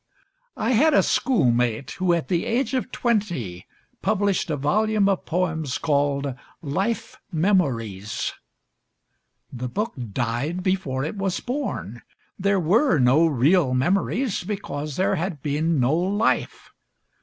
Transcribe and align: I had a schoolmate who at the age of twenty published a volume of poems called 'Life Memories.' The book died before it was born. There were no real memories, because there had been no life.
I 0.57 0.71
had 0.71 0.95
a 0.95 1.03
schoolmate 1.03 1.91
who 1.91 2.11
at 2.13 2.27
the 2.27 2.43
age 2.45 2.73
of 2.73 2.91
twenty 2.91 3.67
published 4.01 4.49
a 4.49 4.57
volume 4.57 5.07
of 5.07 5.27
poems 5.27 5.77
called 5.77 6.33
'Life 6.63 7.19
Memories.' 7.31 8.33
The 9.53 9.69
book 9.69 9.93
died 10.11 10.63
before 10.63 11.03
it 11.03 11.17
was 11.17 11.39
born. 11.39 12.01
There 12.39 12.59
were 12.59 12.97
no 12.97 13.27
real 13.27 13.75
memories, 13.75 14.43
because 14.43 14.95
there 14.95 15.17
had 15.17 15.43
been 15.43 15.79
no 15.79 15.93
life. 15.95 16.71